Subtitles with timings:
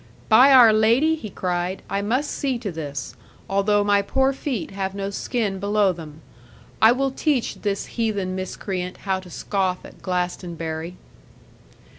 [0.29, 3.15] 'By our Lady,' he cried, 'I must see to this;
[3.47, 6.21] although my poor feet have no skin below them.
[6.81, 10.97] I will teach this heathen miscreant how to scoff at Glastonbury.'